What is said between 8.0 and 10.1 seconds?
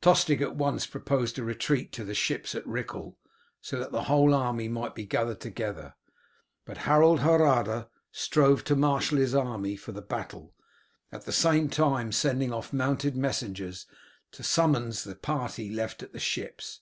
strove to marshal his army for the